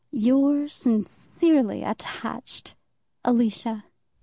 [0.11, 2.73] Your sincerely attached,
[3.23, 3.83] ALICIA.